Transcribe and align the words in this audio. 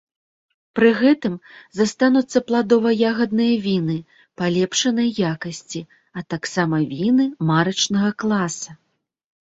Пры 0.77 0.87
гэтым 1.01 1.35
застануцца 1.79 2.37
пладова-ягадныя 2.47 3.59
віны 3.67 3.97
палепшанай 4.41 5.09
якасці, 5.33 5.81
а 6.19 6.25
таксама 6.35 6.77
віны 6.95 7.25
марачнага 7.51 8.11
класа. 8.25 8.71